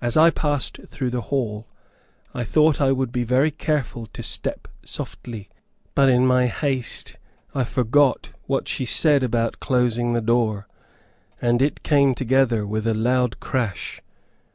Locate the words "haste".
6.46-7.18